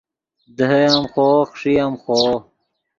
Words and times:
دیہے 0.57 0.83
ام 0.93 1.03
خوو 1.11 1.39
خݰئے 1.51 1.73
ام 1.83 1.93
خوو 2.03 2.29